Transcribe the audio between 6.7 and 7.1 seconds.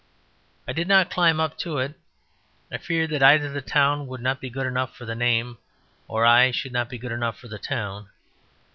not be